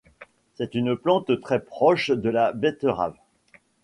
[0.55, 3.15] C'est une plante très proche de la betterave.